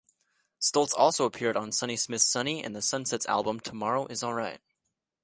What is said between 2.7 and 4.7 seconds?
the Sunsets album "Tomorrow is Alright".